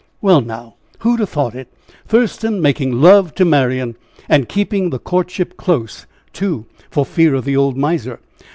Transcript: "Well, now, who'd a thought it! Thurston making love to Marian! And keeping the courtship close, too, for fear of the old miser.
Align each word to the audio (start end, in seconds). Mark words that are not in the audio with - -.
"Well, 0.19 0.41
now, 0.41 0.77
who'd 1.01 1.21
a 1.21 1.27
thought 1.27 1.53
it! 1.53 1.67
Thurston 2.07 2.59
making 2.59 2.91
love 3.01 3.35
to 3.35 3.45
Marian! 3.45 3.97
And 4.27 4.49
keeping 4.49 4.89
the 4.89 4.97
courtship 4.97 5.57
close, 5.57 6.07
too, 6.33 6.65
for 6.89 7.05
fear 7.05 7.35
of 7.35 7.45
the 7.45 7.55
old 7.55 7.77
miser. 7.77 8.19